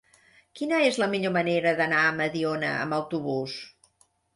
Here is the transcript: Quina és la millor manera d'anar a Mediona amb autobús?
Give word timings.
Quina 0.59 0.79
és 0.85 0.97
la 1.03 1.09
millor 1.11 1.35
manera 1.37 1.75
d'anar 1.83 2.03
a 2.09 2.17
Mediona 2.23 2.77
amb 2.83 3.03
autobús? 3.03 3.65